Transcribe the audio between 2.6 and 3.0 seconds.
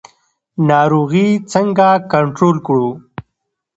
کړو؟